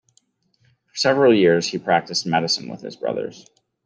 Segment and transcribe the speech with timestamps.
[0.87, 3.45] For several years he practiced medicine with his brothers.